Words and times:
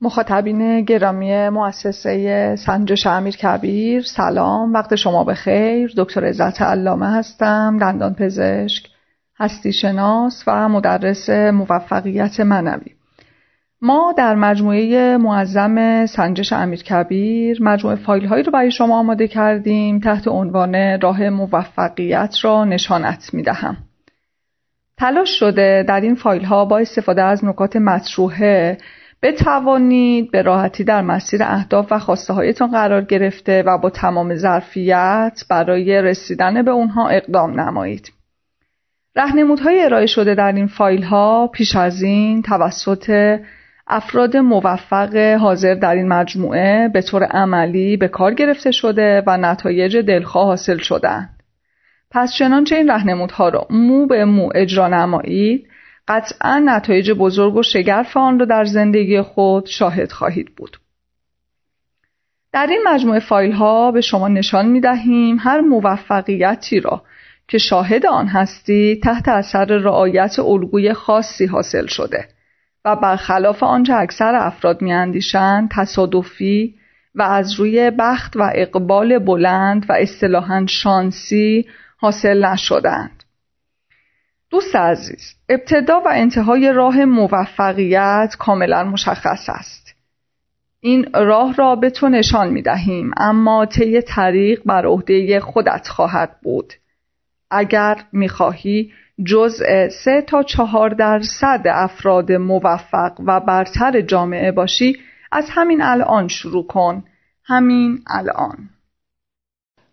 مخاطبین 0.00 0.80
گرامی 0.80 1.48
مؤسسه 1.48 2.56
سنجش 2.56 3.06
امیر 3.06 3.36
کبیر 3.36 4.02
سلام 4.02 4.72
وقت 4.72 4.94
شما 4.94 5.24
بخیر 5.24 5.92
دکتر 5.96 6.24
عزت 6.24 6.62
علامه 6.62 7.06
هستم 7.06 7.78
دندان 7.80 8.14
پزشک 8.14 8.88
هستی 9.38 9.72
شناس 9.72 10.44
و 10.46 10.68
مدرس 10.68 11.30
موفقیت 11.30 12.40
منوی 12.40 12.94
ما 13.82 14.14
در 14.16 14.34
مجموعه 14.34 15.16
معظم 15.16 16.06
سنجش 16.06 16.52
امیر 16.52 16.82
کبیر 16.82 17.62
مجموعه 17.62 17.96
فایل 17.96 18.26
هایی 18.26 18.42
رو 18.42 18.52
برای 18.52 18.70
شما 18.70 18.98
آماده 18.98 19.28
کردیم 19.28 20.00
تحت 20.00 20.28
عنوان 20.28 21.00
راه 21.00 21.28
موفقیت 21.28 22.36
را 22.42 22.64
نشانت 22.64 23.30
می 23.32 23.42
دهم. 23.42 23.76
تلاش 24.98 25.38
شده 25.38 25.84
در 25.88 26.00
این 26.00 26.14
فایل 26.14 26.44
ها 26.44 26.64
با 26.64 26.78
استفاده 26.78 27.22
از 27.22 27.44
نکات 27.44 27.76
مطروحه 27.76 28.78
بتوانید 29.22 30.30
به 30.30 30.42
راحتی 30.42 30.84
در 30.84 31.02
مسیر 31.02 31.42
اهداف 31.42 31.86
و 31.90 31.98
خواسته 31.98 32.32
هایتان 32.32 32.70
قرار 32.70 33.04
گرفته 33.04 33.62
و 33.62 33.78
با 33.78 33.90
تمام 33.90 34.34
ظرفیت 34.34 35.44
برای 35.50 36.02
رسیدن 36.02 36.62
به 36.62 36.70
اونها 36.70 37.08
اقدام 37.08 37.60
نمایید. 37.60 38.12
رهنمودهای 39.16 39.84
ارائه 39.84 40.06
شده 40.06 40.34
در 40.34 40.52
این 40.52 40.66
فایل 40.66 41.02
ها 41.02 41.46
پیش 41.46 41.76
از 41.76 42.02
این 42.02 42.42
توسط 42.42 43.38
افراد 43.86 44.36
موفق 44.36 45.16
حاضر 45.16 45.74
در 45.74 45.94
این 45.94 46.08
مجموعه 46.08 46.88
به 46.88 47.02
طور 47.02 47.24
عملی 47.24 47.96
به 47.96 48.08
کار 48.08 48.34
گرفته 48.34 48.70
شده 48.70 49.22
و 49.26 49.36
نتایج 49.36 49.96
دلخواه 49.96 50.46
حاصل 50.46 50.78
شدند. 50.78 51.30
پس 52.10 52.34
چنانچه 52.38 52.76
این 52.76 52.90
رهنمودها 52.90 53.48
را 53.48 53.66
مو 53.70 54.06
به 54.06 54.24
مو 54.24 54.50
اجرا 54.54 54.88
نمایید 54.88 55.68
قطعا 56.08 56.62
نتایج 56.64 57.10
بزرگ 57.10 57.56
و 57.56 57.62
شگرف 57.62 58.16
آن 58.16 58.38
را 58.38 58.46
در 58.46 58.64
زندگی 58.64 59.20
خود 59.20 59.66
شاهد 59.66 60.12
خواهید 60.12 60.54
بود. 60.56 60.76
در 62.52 62.66
این 62.66 62.82
مجموعه 62.86 63.20
فایل 63.20 63.52
ها 63.52 63.90
به 63.90 64.00
شما 64.00 64.28
نشان 64.28 64.66
می 64.66 64.80
دهیم 64.80 65.36
هر 65.40 65.60
موفقیتی 65.60 66.80
را 66.80 67.02
که 67.48 67.58
شاهد 67.58 68.06
آن 68.06 68.26
هستی 68.26 69.00
تحت 69.04 69.28
اثر 69.28 69.64
رعایت 69.64 70.38
الگوی 70.38 70.92
خاصی 70.92 71.46
حاصل 71.46 71.86
شده 71.86 72.28
و 72.84 72.96
برخلاف 72.96 73.62
آنچه 73.62 73.94
اکثر 73.94 74.34
افراد 74.34 74.82
میاندیشند 74.82 75.70
تصادفی 75.72 76.74
و 77.14 77.22
از 77.22 77.54
روی 77.54 77.92
بخت 77.98 78.36
و 78.36 78.50
اقبال 78.54 79.18
بلند 79.18 79.86
و 79.88 79.92
اصطلاحا 79.92 80.66
شانسی 80.68 81.66
حاصل 81.96 82.44
نشدند. 82.44 83.17
دوست 84.50 84.76
عزیز 84.76 85.34
ابتدا 85.48 86.00
و 86.00 86.08
انتهای 86.12 86.72
راه 86.72 87.04
موفقیت 87.04 88.36
کاملا 88.38 88.84
مشخص 88.84 89.48
است. 89.48 89.94
این 90.80 91.06
راه 91.14 91.54
را 91.54 91.76
به 91.76 91.90
تو 91.90 92.08
نشان 92.08 92.48
می 92.48 92.62
دهیم 92.62 93.10
اما 93.16 93.66
طی 93.66 94.00
طریق 94.00 94.62
بر 94.66 94.86
عهده 94.86 95.40
خودت 95.40 95.88
خواهد 95.88 96.40
بود. 96.42 96.72
اگر 97.50 97.96
می 98.12 98.28
خواهی 98.28 98.92
جزء 99.26 99.88
سه 99.88 100.22
تا 100.22 100.42
چهار 100.42 100.90
درصد 100.90 101.62
افراد 101.66 102.32
موفق 102.32 103.12
و 103.26 103.40
برتر 103.40 104.00
جامعه 104.00 104.52
باشی 104.52 104.96
از 105.32 105.46
همین 105.50 105.82
الان 105.82 106.28
شروع 106.28 106.66
کن. 106.66 107.04
همین 107.44 107.98
الان. 108.06 108.68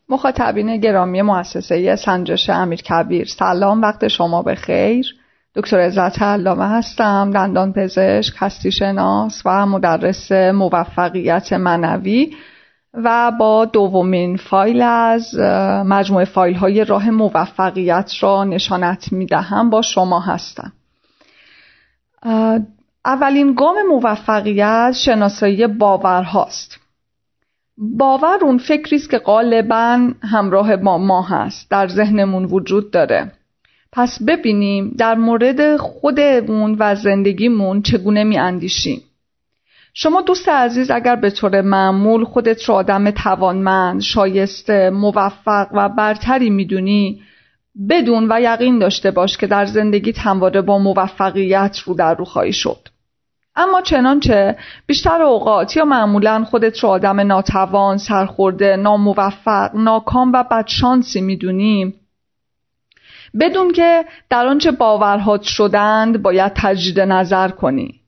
مخاطبین 0.09 0.77
گرامی 0.77 1.21
مؤسسه 1.21 1.95
سنجش 1.95 2.49
امیر 2.49 2.81
کبیر 2.81 3.27
سلام 3.27 3.81
وقت 3.81 4.07
شما 4.07 4.41
به 4.41 4.55
خیر 4.55 5.15
دکتر 5.55 5.79
عزت 5.79 6.21
علامه 6.21 6.65
هستم 6.65 7.31
دندان 7.33 7.73
پزشک 7.73 8.33
هستی 8.37 8.71
شناس 8.71 9.41
و 9.45 9.65
مدرس 9.65 10.31
موفقیت 10.31 11.53
منوی 11.53 12.35
و 12.93 13.31
با 13.39 13.65
دومین 13.65 14.37
فایل 14.37 14.81
از 14.81 15.35
مجموعه 15.85 16.25
فایل 16.25 16.55
های 16.55 16.85
راه 16.85 17.09
موفقیت 17.09 18.11
را 18.19 18.43
نشانت 18.43 19.11
می 19.11 19.25
دهم 19.25 19.69
با 19.69 19.81
شما 19.81 20.19
هستم. 20.19 20.73
اولین 23.05 23.53
گام 23.53 23.75
موفقیت 23.89 24.91
شناسایی 24.91 25.67
باورهاست. 25.67 26.84
باور 27.77 28.37
اون 28.41 28.57
فکری 28.57 28.95
است 28.95 29.09
که 29.09 29.17
غالبا 29.17 30.11
همراه 30.21 30.75
با 30.75 30.97
ما 30.97 31.21
هست. 31.21 31.71
در 31.71 31.87
ذهنمون 31.87 32.45
وجود 32.45 32.91
داره. 32.91 33.31
پس 33.91 34.23
ببینیم 34.27 34.95
در 34.97 35.15
مورد 35.15 35.77
خودمون 35.77 36.75
و 36.79 36.95
زندگیمون 36.95 37.81
چگونه 37.81 38.23
می 38.23 38.37
اندیشیم 38.37 39.01
شما 39.97 40.21
دوست 40.21 40.49
عزیز 40.49 40.91
اگر 40.91 41.15
به 41.15 41.29
طور 41.29 41.61
معمول 41.61 42.23
خودت 42.23 42.63
رو 42.63 42.75
آدم 42.75 43.11
توانمند، 43.11 44.01
شایسته، 44.01 44.89
موفق 44.89 45.67
و 45.71 45.89
برتری 45.89 46.49
می‌دونی 46.49 47.21
بدون 47.89 48.27
و 48.29 48.41
یقین 48.41 48.79
داشته 48.79 49.11
باش 49.11 49.37
که 49.37 49.47
در 49.47 49.65
زندگی 49.65 50.13
همواره 50.17 50.61
با 50.61 50.77
موفقیت 50.77 51.79
رو 51.79 51.93
در 51.93 52.15
رو 52.15 52.25
خواهی 52.25 52.53
شد. 52.53 52.87
اما 53.55 53.81
چنانچه 53.81 54.57
بیشتر 54.85 55.21
اوقات 55.21 55.77
یا 55.77 55.85
معمولا 55.85 56.43
خودت 56.43 56.79
رو 56.79 56.89
آدم 56.89 57.19
ناتوان، 57.19 57.97
سرخورده، 57.97 58.75
ناموفق، 58.75 59.75
ناکام 59.75 60.31
و 60.33 60.43
بدشانسی 60.51 61.21
می‌دونیم 61.21 61.93
بدون 63.39 63.71
که 63.71 64.05
در 64.29 64.47
آنچه 64.47 64.71
باورهات 64.71 65.41
شدند 65.41 66.21
باید 66.21 66.51
تجدید 66.55 66.99
نظر 66.99 67.49
کنی. 67.49 68.01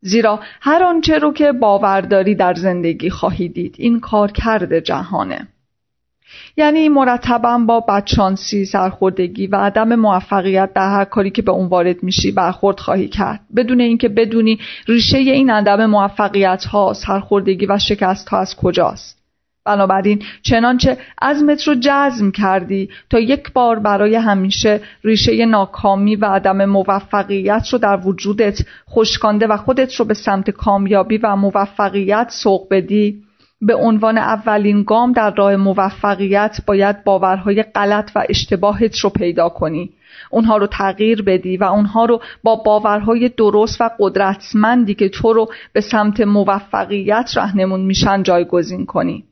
زیرا 0.00 0.40
هر 0.60 0.82
آنچه 0.82 1.18
رو 1.18 1.32
که 1.32 1.52
باورداری 1.52 2.34
در 2.34 2.54
زندگی 2.54 3.10
خواهی 3.10 3.48
دید 3.48 3.74
این 3.78 4.00
کار 4.00 4.32
کرده 4.32 4.80
جهانه. 4.80 5.48
یعنی 6.56 6.88
مرتبا 6.88 7.58
با 7.58 7.80
بدشانسی 7.80 8.64
سرخوردگی 8.64 9.46
و 9.46 9.56
عدم 9.56 9.94
موفقیت 9.94 10.72
در 10.74 10.90
هر 10.90 11.04
کاری 11.04 11.30
که 11.30 11.42
به 11.42 11.52
اون 11.52 11.68
وارد 11.68 12.02
میشی 12.02 12.32
برخورد 12.32 12.80
خواهی 12.80 13.08
کرد. 13.08 13.40
بدون 13.56 13.80
اینکه 13.80 14.08
بدونی 14.08 14.58
ریشه 14.88 15.18
این 15.18 15.50
عدم 15.50 15.86
موفقیت 15.86 16.64
ها 16.64 16.92
سرخوردگی 16.92 17.66
و 17.66 17.78
شکست 17.78 18.28
ها 18.28 18.38
از 18.38 18.56
کجاست. 18.56 19.22
بنابراین 19.64 20.22
چنانچه 20.42 20.98
عزمت 21.22 21.62
رو 21.62 21.74
جزم 21.80 22.30
کردی 22.30 22.90
تا 23.10 23.18
یک 23.18 23.52
بار 23.52 23.78
برای 23.78 24.14
همیشه 24.14 24.80
ریشه 25.04 25.46
ناکامی 25.46 26.16
و 26.16 26.24
عدم 26.24 26.64
موفقیت 26.64 27.68
رو 27.72 27.78
در 27.78 28.00
وجودت 28.06 28.58
خشکانده 28.90 29.46
و 29.46 29.56
خودت 29.56 29.94
رو 29.94 30.04
به 30.04 30.14
سمت 30.14 30.50
کامیابی 30.50 31.18
و 31.18 31.36
موفقیت 31.36 32.26
سوق 32.30 32.68
بدی. 32.70 33.22
به 33.62 33.74
عنوان 33.74 34.18
اولین 34.18 34.82
گام 34.82 35.12
در 35.12 35.34
راه 35.34 35.56
موفقیت 35.56 36.58
باید 36.66 37.04
باورهای 37.04 37.62
غلط 37.62 38.10
و 38.14 38.24
اشتباهت 38.28 38.98
رو 38.98 39.10
پیدا 39.10 39.48
کنی. 39.48 39.90
اونها 40.30 40.56
رو 40.56 40.66
تغییر 40.66 41.22
بدی 41.22 41.56
و 41.56 41.64
اونها 41.64 42.04
رو 42.04 42.20
با 42.42 42.56
باورهای 42.56 43.28
درست 43.28 43.80
و 43.80 43.90
قدرتمندی 43.98 44.94
که 44.94 45.08
تو 45.08 45.32
رو 45.32 45.48
به 45.72 45.80
سمت 45.80 46.20
موفقیت 46.20 47.30
رهنمون 47.36 47.80
میشن 47.80 48.22
جایگزین 48.22 48.86
کنی. 48.86 49.24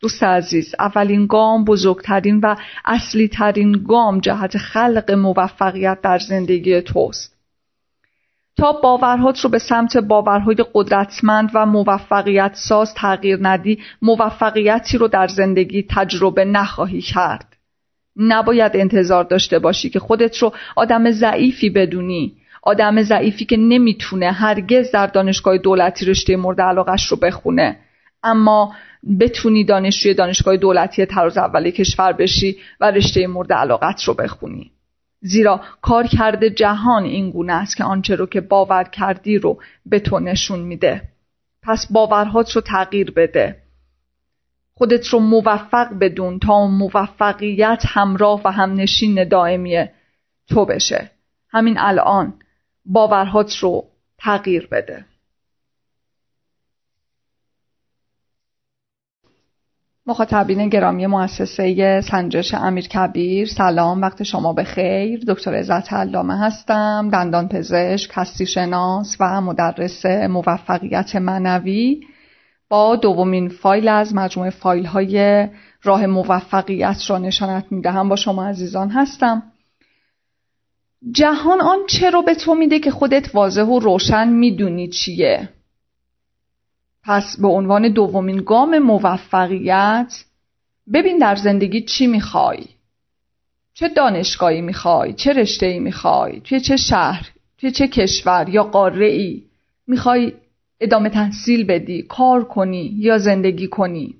دوست 0.00 0.22
عزیز 0.22 0.74
اولین 0.78 1.26
گام 1.26 1.64
بزرگترین 1.64 2.40
و 2.40 2.56
اصلی 2.84 3.28
ترین 3.28 3.84
گام 3.88 4.20
جهت 4.20 4.58
خلق 4.58 5.10
موفقیت 5.10 6.00
در 6.02 6.18
زندگی 6.18 6.80
توست. 6.80 7.39
تا 8.60 8.72
باورهات 8.72 9.40
رو 9.40 9.50
به 9.50 9.58
سمت 9.58 9.96
باورهای 9.96 10.56
قدرتمند 10.74 11.50
و 11.54 11.66
موفقیت 11.66 12.52
ساز 12.54 12.94
تغییر 12.94 13.38
ندی 13.42 13.78
موفقیتی 14.02 14.98
رو 14.98 15.08
در 15.08 15.28
زندگی 15.28 15.86
تجربه 15.90 16.44
نخواهی 16.44 17.00
کرد. 17.00 17.56
نباید 18.16 18.72
انتظار 18.74 19.24
داشته 19.24 19.58
باشی 19.58 19.90
که 19.90 19.98
خودت 19.98 20.36
رو 20.36 20.52
آدم 20.76 21.10
ضعیفی 21.10 21.70
بدونی. 21.70 22.32
آدم 22.62 23.02
ضعیفی 23.02 23.44
که 23.44 23.56
نمی‌تونه 23.56 24.32
هرگز 24.32 24.90
در 24.90 25.06
دانشگاه 25.06 25.58
دولتی 25.58 26.06
رشته 26.06 26.36
مورد 26.36 26.60
علاقش 26.60 27.06
رو 27.06 27.16
بخونه. 27.16 27.76
اما 28.22 28.74
بتونی 29.20 29.64
دانشجوی 29.64 30.14
دانشگاه 30.14 30.56
دولتی 30.56 31.06
تراز 31.06 31.38
اول 31.38 31.70
کشور 31.70 32.12
بشی 32.12 32.56
و 32.80 32.90
رشته 32.90 33.26
مورد 33.26 33.52
علاقت 33.52 34.04
رو 34.04 34.14
بخونی. 34.14 34.70
زیرا 35.20 35.60
کار 35.82 36.06
کرده 36.06 36.50
جهان 36.50 37.04
این 37.04 37.30
گونه 37.30 37.52
است 37.52 37.76
که 37.76 37.84
آنچه 37.84 38.16
رو 38.16 38.26
که 38.26 38.40
باور 38.40 38.84
کردی 38.84 39.38
رو 39.38 39.62
به 39.86 40.00
تو 40.00 40.18
نشون 40.18 40.60
میده. 40.60 41.02
پس 41.62 41.86
باورهات 41.92 42.52
رو 42.52 42.60
تغییر 42.60 43.10
بده. 43.10 43.56
خودت 44.74 45.06
رو 45.06 45.18
موفق 45.18 45.88
بدون 46.00 46.38
تا 46.38 46.66
موفقیت 46.66 47.82
همراه 47.86 48.40
و 48.44 48.52
همنشین 48.52 49.28
دائمی 49.28 49.84
تو 50.48 50.64
بشه. 50.64 51.10
همین 51.48 51.78
الان 51.78 52.34
باورهات 52.84 53.56
رو 53.56 53.84
تغییر 54.18 54.66
بده. 54.66 55.04
مخاطبین 60.10 60.68
گرامی 60.68 61.06
مؤسسه 61.06 62.00
سنجش 62.00 62.54
امیر 62.54 62.88
کبیر 62.88 63.48
سلام 63.48 64.02
وقت 64.02 64.22
شما 64.22 64.52
به 64.52 64.64
خیر 64.64 65.24
دکتر 65.28 65.54
عزت 65.54 65.92
علامه 65.92 66.38
هستم 66.38 67.08
دندان 67.12 67.48
پزشک 67.48 68.10
هستی 68.14 68.46
شناس 68.46 69.16
و 69.20 69.40
مدرس 69.40 70.06
موفقیت 70.06 71.16
منوی 71.16 72.00
با 72.68 72.96
دومین 72.96 73.48
فایل 73.48 73.88
از 73.88 74.14
مجموعه 74.14 74.50
فایل 74.50 74.84
های 74.84 75.48
راه 75.82 76.06
موفقیت 76.06 77.02
را 77.08 77.18
نشانت 77.18 77.64
می‌دهم 77.70 78.08
با 78.08 78.16
شما 78.16 78.46
عزیزان 78.46 78.90
هستم. 78.90 79.42
جهان 81.12 81.60
آنچه 81.60 82.10
رو 82.10 82.22
به 82.22 82.34
تو 82.34 82.54
میده 82.54 82.78
که 82.78 82.90
خودت 82.90 83.34
واضح 83.34 83.62
و 83.62 83.78
روشن 83.78 84.28
می‌دونی 84.28 84.88
چیه؟ 84.88 85.48
پس 87.04 87.40
به 87.40 87.48
عنوان 87.48 87.88
دومین 87.88 88.36
گام 88.36 88.78
موفقیت 88.78 90.24
ببین 90.92 91.18
در 91.18 91.36
زندگی 91.36 91.80
چی 91.80 92.06
می‌خوای. 92.06 92.64
چه 93.74 93.88
دانشگاهی 93.88 94.60
می‌خوای 94.60 95.12
چه 95.12 95.32
رشته 95.32 95.66
ای 95.66 95.78
می‌خوای 95.78 96.40
توی 96.40 96.60
چه 96.60 96.76
شهر 96.76 97.30
توی 97.58 97.70
چه 97.70 97.88
کشور 97.88 98.48
یا 98.48 98.62
قاره 98.62 99.06
ای 99.06 99.42
می‌خوای 99.86 100.32
ادامه 100.80 101.08
تحصیل 101.08 101.64
بدی 101.64 102.02
کار 102.02 102.44
کنی 102.44 102.94
یا 102.98 103.18
زندگی 103.18 103.66
کنی. 103.66 104.14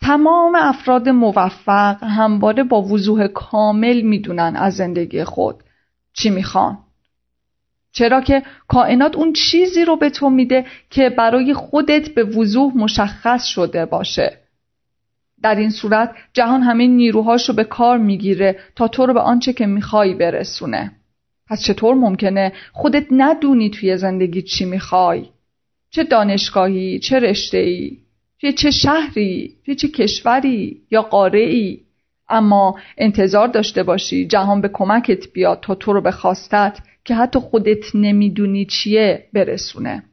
تمام 0.00 0.54
افراد 0.54 1.08
موفق 1.08 2.04
همواره 2.04 2.64
با 2.64 2.82
وضوح 2.82 3.26
کامل 3.26 4.00
می‌دونن 4.00 4.56
از 4.56 4.74
زندگی 4.76 5.24
خود 5.24 5.62
چی 6.12 6.30
می‌خوان. 6.30 6.78
چرا 7.92 8.20
که 8.20 8.42
کائنات 8.68 9.16
اون 9.16 9.32
چیزی 9.32 9.84
رو 9.84 9.96
به 9.96 10.10
تو 10.10 10.30
میده 10.30 10.66
که 10.90 11.10
برای 11.10 11.54
خودت 11.54 12.08
به 12.08 12.24
وضوح 12.24 12.76
مشخص 12.76 13.44
شده 13.44 13.86
باشه. 13.86 14.38
در 15.42 15.54
این 15.54 15.70
صورت 15.70 16.14
جهان 16.32 16.62
همه 16.62 16.86
نیروهاش 16.86 17.48
رو 17.48 17.54
به 17.54 17.64
کار 17.64 17.98
می‌گیره 17.98 18.58
تا 18.76 18.88
تو 18.88 19.06
رو 19.06 19.14
به 19.14 19.20
آنچه 19.20 19.52
که 19.52 19.66
می‌خوای 19.66 20.14
برسونه. 20.14 20.92
پس 21.48 21.64
چطور 21.64 21.94
ممکنه 21.94 22.52
خودت 22.72 23.06
ندونی 23.10 23.70
توی 23.70 23.96
زندگی 23.96 24.42
چی 24.42 24.64
می‌خوای؟ 24.64 25.28
چه 25.90 26.04
دانشگاهی 26.04 26.98
چه 26.98 27.18
رشته 27.18 27.58
ای 27.58 27.98
چه 28.52 28.70
شهری 28.70 29.56
چه 29.78 29.88
کشوری 29.88 30.82
یا 30.90 31.02
قاره 31.02 31.40
ای 31.40 31.80
اما 32.28 32.78
انتظار 32.98 33.48
داشته 33.48 33.82
باشی 33.82 34.26
جهان 34.26 34.60
به 34.60 34.70
کمکت 34.72 35.32
بیاد 35.32 35.60
تا 35.60 35.74
تو 35.74 35.92
رو 35.92 36.00
به 36.00 36.10
خواستت 36.10 36.78
که 37.04 37.14
حتی 37.14 37.38
خودت 37.38 37.94
نمی‌دونی 37.94 38.64
چیه 38.64 39.28
برسونه. 39.32 40.04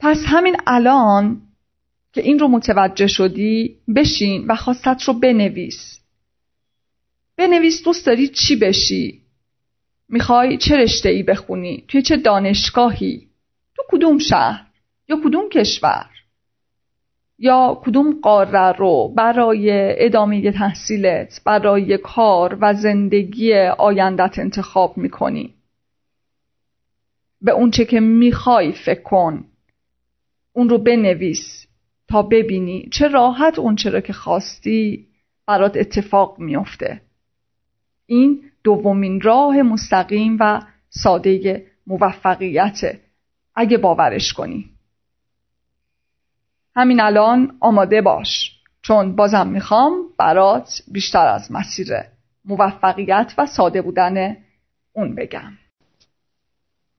پس 0.00 0.18
همین 0.26 0.56
الان 0.66 1.42
که 2.12 2.20
این 2.20 2.38
رو 2.38 2.48
متوجه 2.48 3.06
شدی 3.06 3.78
بشین 3.96 4.46
و 4.46 4.56
خواستت 4.56 5.02
رو 5.02 5.14
بنویس. 5.14 6.00
بنویس 7.36 7.84
دوست 7.84 8.06
داری 8.06 8.28
چی 8.28 8.56
بشی؟ 8.56 9.22
می‌خوای 10.08 10.56
چه 10.56 10.76
رشته 10.76 11.08
ای 11.08 11.22
بخونی؟ 11.22 11.84
توی 11.88 12.02
چه 12.02 12.16
دانشگاهی؟ 12.16 13.28
تو 13.76 13.82
کدوم 13.88 14.18
شهر 14.18 14.66
یا 15.08 15.20
کدوم 15.24 15.48
کشور؟ 15.48 16.10
یا 17.44 17.80
کدوم 17.84 18.20
قاره 18.20 18.72
رو 18.72 19.12
برای 19.16 19.70
ادامه 20.04 20.52
تحصیلت 20.52 21.40
برای 21.44 21.98
کار 21.98 22.58
و 22.60 22.74
زندگی 22.74 23.54
آیندت 23.62 24.38
انتخاب 24.38 24.96
می‌کنی؟ 24.96 25.54
به 27.40 27.52
اونچه 27.52 27.84
که 27.84 28.00
می‌خوای 28.00 28.72
فکر 28.72 29.02
کن. 29.02 29.44
اون 30.52 30.68
رو 30.68 30.78
بنویس 30.78 31.66
تا 32.08 32.22
ببینی 32.22 32.88
چه 32.92 33.08
راحت 33.08 33.58
اونچه 33.58 33.90
رو 33.90 34.00
که 34.00 34.12
خواستی 34.12 35.06
برات 35.46 35.76
اتفاق 35.76 36.38
میافته. 36.38 37.00
این 38.06 38.42
دومین 38.64 39.20
راه 39.20 39.62
مستقیم 39.62 40.36
و 40.40 40.62
ساده 40.90 41.66
موفقیته 41.86 43.00
اگه 43.54 43.78
باورش 43.78 44.32
کنی. 44.32 44.71
همین 46.76 47.00
الان 47.00 47.56
آماده 47.60 48.02
باش 48.02 48.52
چون 48.82 49.16
بازم 49.16 49.46
می‌خوام 49.46 49.92
برات 50.18 50.82
بیشتر 50.92 51.26
از 51.26 51.52
مسیر 51.52 51.88
موفقیت 52.44 53.34
و 53.38 53.46
ساده 53.46 53.82
بودن 53.82 54.36
اون 54.92 55.14
بگم. 55.14 55.52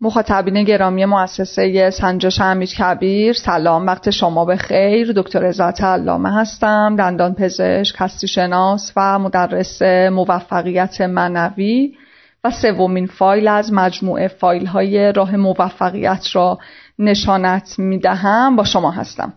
مخاطبین 0.01 0.63
گرامی 0.63 1.05
مؤسسه 1.05 1.89
سنجش 1.89 2.41
امیر 2.41 2.69
کبیر 2.69 3.33
سلام 3.33 3.87
وقت 3.87 4.09
شما 4.09 4.45
به 4.45 4.55
خیر. 4.55 5.11
دکتر 5.15 5.45
عزت 5.45 5.81
علامه 5.81 6.39
هستم 6.39 6.95
دندان 6.95 7.33
پزشک 7.33 7.95
هستی 7.97 8.27
شناس 8.27 8.93
و 8.95 9.19
مدرس 9.19 9.81
موفقیت 10.11 11.01
منوی 11.01 11.97
و 12.43 12.51
سومین 12.51 13.07
فایل 13.07 13.47
از 13.47 13.73
مجموعه 13.73 14.27
فایل 14.27 14.65
های 14.65 15.11
راه 15.11 15.35
موفقیت 15.35 16.27
را 16.33 16.59
نشانت 16.99 17.75
می‌دهم. 17.79 18.55
با 18.55 18.63
شما 18.63 18.91
هستم. 18.91 19.33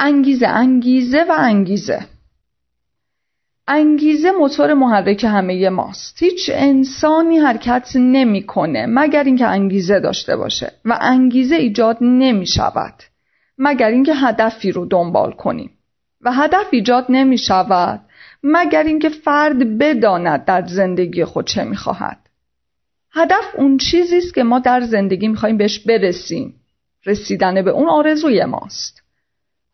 انگیزه 0.00 0.46
انگیزه 0.46 1.24
و 1.28 1.34
انگیزه. 1.38 2.06
انگیزه 3.68 4.30
موتور 4.30 4.74
محرک 4.74 5.24
همه 5.24 5.68
ماست. 5.68 6.22
هیچ 6.22 6.50
انسانی 6.54 7.38
حرکت 7.38 7.90
نمی‌کنه 7.96 8.86
مگر 8.88 9.24
اینکه 9.24 9.46
انگیزه 9.46 10.00
داشته 10.00 10.36
باشه 10.36 10.72
و 10.84 10.98
انگیزه 11.00 11.54
ایجاد 11.54 11.98
نمی 12.00 12.46
شود 12.46 12.94
مگر 13.58 13.88
اینکه 13.88 14.14
هدفی 14.14 14.72
رو 14.72 14.86
دنبال 14.86 15.32
کنیم 15.32 15.70
و 16.20 16.32
هدف 16.32 16.66
ایجاد 16.70 17.06
نمی 17.08 17.38
شود 17.38 18.00
مگر 18.42 18.82
اینکه 18.82 19.08
فرد 19.08 19.78
بداند 19.78 20.44
در 20.44 20.66
زندگی 20.66 21.24
خود 21.24 21.46
چه 21.46 21.64
می‌خواهد. 21.64 22.18
هدف 23.12 23.54
اون 23.56 23.76
چیزی 23.76 24.18
است 24.18 24.34
که 24.34 24.42
ما 24.42 24.58
در 24.58 24.80
زندگی 24.80 25.28
می‌خوایم 25.28 25.56
بهش 25.56 25.78
برسیم. 25.78 26.54
رسیدن 27.06 27.62
به 27.62 27.70
اون 27.70 27.88
آرزوی 27.88 28.44
ماست. 28.44 29.05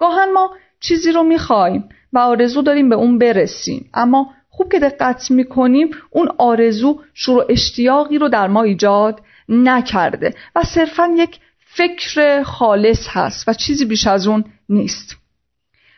گاهن 0.02 0.32
ما 0.32 0.50
چیزی 0.81 1.12
رو 1.12 1.22
می‌خوایم 1.22 1.88
و 2.12 2.19
آرزو 2.19 2.62
داریم 2.62 2.88
به 2.88 2.94
اون 2.94 3.19
برسیم. 3.19 3.90
اما 3.94 4.31
خوب 4.50 4.72
که 4.72 4.78
دقت 4.78 5.31
می‌کنیم 5.31 5.90
اون 6.10 6.28
آرزو 6.38 7.00
شروع 7.14 7.44
اشتیاقی 7.49 8.19
رو 8.19 8.28
در 8.28 8.49
ما 8.49 8.62
ایجاد 8.62 9.20
نکرده 9.49 10.34
و 10.56 10.62
صرفا 10.62 11.10
یک 11.16 11.38
فکر 11.58 12.43
خالص 12.43 13.08
هست 13.10 13.49
و 13.49 13.52
چیزی 13.52 13.84
بیش 13.84 14.06
از 14.06 14.26
اون 14.26 14.44
نیست. 14.69 15.16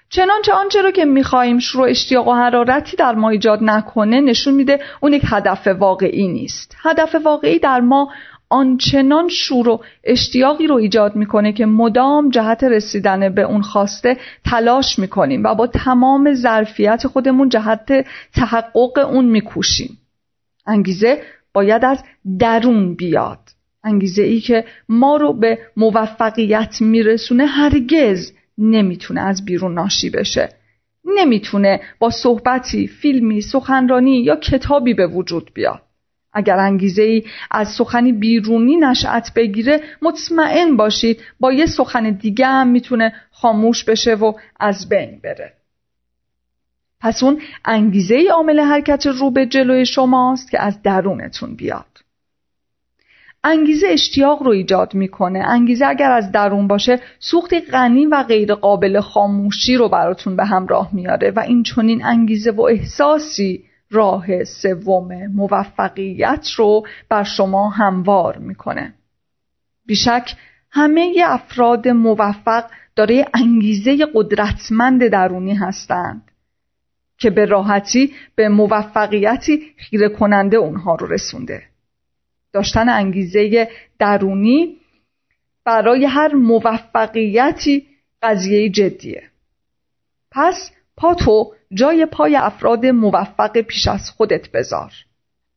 چنانچه 0.08 0.52
آنچه 0.52 0.82
رو 0.82 0.90
که 0.90 1.04
می‌خواهیم 1.04 1.58
شروع 1.58 1.88
اشتیاق 1.88 2.28
و 2.28 2.34
حرارتی 2.34 2.96
در 2.96 3.14
ما 3.14 3.30
ایجاد 3.30 3.58
نکنه 3.62 4.20
نشون 4.20 4.54
میده 4.54 4.80
اون 5.00 5.12
یک 5.12 5.22
هدف 5.26 5.66
واقعی 5.66 6.28
نیست. 6.28 6.76
هدف 6.82 7.14
واقعی 7.14 7.58
در 7.58 7.80
ما 7.80 8.08
آنچنان 8.54 9.28
شور 9.28 9.68
و 9.68 9.80
اشتیاقی 10.04 10.66
رو 10.66 10.74
ایجاد 10.74 11.16
می‌کنه 11.16 11.52
که 11.52 11.66
مدام 11.66 12.30
جهت 12.30 12.64
رسیدن 12.64 13.34
به 13.34 13.42
اون 13.42 13.62
خواسته 13.62 14.16
تلاش 14.44 14.98
می‌کنیم 14.98 15.44
و 15.44 15.54
با 15.54 15.66
تمام 15.66 16.34
ظرفیت 16.34 17.06
خودمون 17.06 17.48
جهت 17.48 18.06
تحقق 18.34 18.98
اون 18.98 19.24
میکوشیم. 19.24 19.98
انگیزه 20.66 21.22
باید 21.52 21.84
از 21.84 22.04
درون 22.38 22.94
بیاد. 22.94 23.38
انگیزه 23.84 24.22
ای 24.22 24.40
که 24.40 24.64
ما 24.88 25.16
رو 25.16 25.32
به 25.32 25.58
موفقیت 25.76 26.76
میرسونه 26.80 27.46
هرگز 27.46 28.32
نمی‌تونه 28.58 29.20
از 29.20 29.44
بیرون 29.44 29.74
ناشی 29.74 30.10
بشه. 30.10 30.48
نمی‌تونه 31.04 31.80
با 31.98 32.10
صحبتی، 32.10 32.86
فیلمی، 32.86 33.40
سخنرانی 33.40 34.22
یا 34.22 34.36
کتابی 34.36 34.94
به 34.94 35.06
وجود 35.06 35.50
بیاد. 35.54 35.82
اگر 36.34 36.56
انگیزه 36.56 37.02
ای 37.02 37.24
از 37.50 37.68
سخنی 37.68 38.12
بیرونی 38.12 38.76
نشأت 38.76 39.32
بگیره 39.34 39.80
مطمئن 40.02 40.76
باشید 40.76 41.20
با 41.40 41.52
یه 41.52 41.66
سخن 41.66 42.10
دیگه 42.10 42.46
هم 42.46 42.68
می‌تونه 42.68 43.12
خاموش 43.30 43.84
بشه 43.84 44.14
و 44.14 44.32
از 44.60 44.88
بین 44.88 45.20
بره. 45.24 45.52
پس 47.00 47.22
اون 47.22 47.40
انگیزه 47.64 48.14
ای 48.14 48.28
عامل 48.28 48.60
حرکت 48.60 49.06
رو 49.06 49.30
به 49.30 49.46
جلوی 49.46 49.86
شماست 49.86 50.50
که 50.50 50.62
از 50.62 50.82
درونتون 50.82 51.54
بیاد. 51.56 51.86
انگیزه 53.44 53.86
اشتیاق 53.86 54.42
رو 54.42 54.50
ایجاد 54.50 54.94
می‌کنه. 54.94 55.38
انگیزه 55.38 55.86
اگر 55.86 56.12
از 56.12 56.32
درون 56.32 56.68
باشه 56.68 57.00
سوختی 57.18 57.60
غنی 57.60 58.06
و 58.06 58.22
غیر 58.22 58.54
قابل 58.54 59.00
خاموشی 59.00 59.76
رو 59.76 59.88
براتون 59.88 60.36
به 60.36 60.44
همراه 60.44 60.90
میاره 60.92 61.30
و 61.30 61.40
این 61.40 61.62
چنین 61.62 62.04
انگیزه 62.04 62.50
و 62.50 62.62
احساسی 62.62 63.64
راه 63.94 64.44
سوم 64.44 65.26
موفقیت 65.26 66.50
رو 66.56 66.86
بر 67.08 67.24
شما 67.24 67.68
هموار 67.68 68.38
می‌کنه. 68.38 68.94
بیشک 69.86 70.36
همه 70.70 71.14
افراد 71.26 71.88
موفق 71.88 72.64
داره 72.96 73.26
انگیزه 73.34 74.06
قدرتمند 74.14 75.06
درونی 75.06 75.54
هستند 75.54 76.30
که 77.18 77.30
به 77.30 77.44
راحتی 77.44 78.14
به 78.34 78.48
موفقیتی 78.48 79.74
خیره 79.76 80.08
کننده 80.08 80.56
اونها 80.56 80.94
رو 80.94 81.06
رسونده. 81.06 81.62
داشتن 82.52 82.88
انگیزه 82.88 83.70
درونی 83.98 84.76
برای 85.64 86.04
هر 86.04 86.34
موفقیتی 86.34 87.86
قضیه 88.22 88.70
جدیه. 88.70 89.22
پس 90.30 90.70
پا 90.96 91.14
تو 91.14 91.54
جای 91.72 92.06
پای 92.06 92.36
افراد 92.36 92.86
موفق 92.86 93.60
پیش 93.60 93.88
از 93.88 94.10
خودت 94.10 94.50
بذار. 94.50 94.92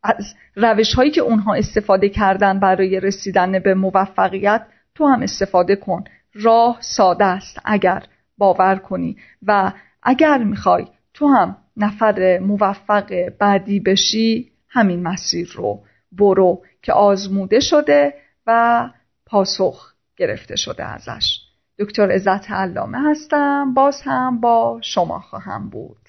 از 0.03 0.35
روش 0.55 0.93
هایی 0.93 1.11
که 1.11 1.21
اونها 1.21 1.53
استفاده 1.53 2.09
کردن 2.09 2.59
برای 2.59 2.99
رسیدن 2.99 3.59
به 3.59 3.73
موفقیت 3.73 4.67
تو 4.95 5.07
هم 5.07 5.21
استفاده 5.21 5.75
کن. 5.75 6.03
راه 6.33 6.77
ساده 6.81 7.25
است 7.25 7.59
اگر 7.65 8.03
باور 8.37 8.75
کنی 8.75 9.17
و 9.47 9.71
اگر 10.03 10.43
می‌خوای 10.43 10.87
تو 11.13 11.27
هم 11.27 11.57
نفر 11.77 12.39
موفق 12.39 13.29
بعدی 13.39 13.79
بشی 13.79 14.51
همین 14.69 15.03
مسیر 15.03 15.51
رو 15.55 15.83
برو 16.11 16.63
که 16.81 16.93
آزموده 16.93 17.59
شده 17.59 18.13
و 18.47 18.89
پاسخ 19.25 19.93
گرفته 20.17 20.55
شده 20.55 20.83
ازش. 20.83 21.46
دکتر 21.79 22.11
عزت 22.11 22.51
علامه 22.51 23.11
هستم. 23.11 23.73
باز 23.73 24.01
هم 24.01 24.41
با 24.41 24.79
شما 24.83 25.19
خواهم 25.19 25.69
بود. 25.69 26.06